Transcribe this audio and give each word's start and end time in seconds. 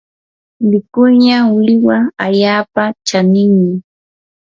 wikuña 0.69 1.37
millwa 1.55 1.97
allaapa 2.25 2.83
chaninmi. 3.07 3.73